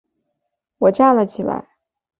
[0.79, 1.75] 我站了起来